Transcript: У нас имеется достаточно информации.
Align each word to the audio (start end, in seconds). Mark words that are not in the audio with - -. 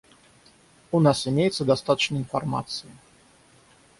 У 0.91 0.97
нас 0.99 1.27
имеется 1.27 1.63
достаточно 1.63 2.17
информации. 2.17 2.89